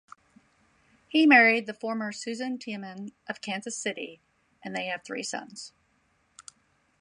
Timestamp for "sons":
5.21-5.73